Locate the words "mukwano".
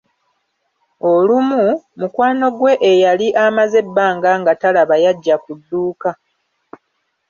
1.99-2.47